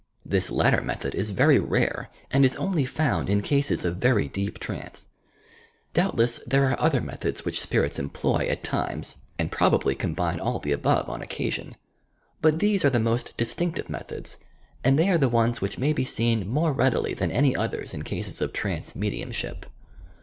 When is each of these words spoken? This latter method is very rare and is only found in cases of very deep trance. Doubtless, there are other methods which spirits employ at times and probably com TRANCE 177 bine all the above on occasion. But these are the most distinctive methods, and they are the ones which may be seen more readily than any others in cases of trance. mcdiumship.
This 0.25 0.49
latter 0.49 0.81
method 0.81 1.13
is 1.13 1.29
very 1.29 1.59
rare 1.59 2.09
and 2.31 2.43
is 2.43 2.55
only 2.55 2.85
found 2.85 3.29
in 3.29 3.43
cases 3.43 3.85
of 3.85 3.97
very 3.97 4.27
deep 4.27 4.57
trance. 4.57 5.09
Doubtless, 5.93 6.39
there 6.47 6.67
are 6.71 6.81
other 6.81 6.99
methods 7.01 7.45
which 7.45 7.61
spirits 7.61 7.99
employ 7.99 8.47
at 8.49 8.63
times 8.63 9.17
and 9.37 9.51
probably 9.51 9.93
com 9.93 10.15
TRANCE 10.15 10.39
177 10.39 10.39
bine 10.39 10.39
all 10.39 10.59
the 10.59 10.71
above 11.03 11.07
on 11.07 11.21
occasion. 11.21 11.75
But 12.41 12.57
these 12.57 12.83
are 12.83 12.89
the 12.89 12.99
most 12.99 13.37
distinctive 13.37 13.91
methods, 13.91 14.39
and 14.83 14.97
they 14.97 15.07
are 15.07 15.19
the 15.19 15.29
ones 15.29 15.61
which 15.61 15.77
may 15.77 15.93
be 15.93 16.03
seen 16.03 16.47
more 16.49 16.73
readily 16.73 17.13
than 17.13 17.29
any 17.29 17.55
others 17.55 17.93
in 17.93 18.01
cases 18.01 18.41
of 18.41 18.51
trance. 18.53 18.93
mcdiumship. 18.93 19.65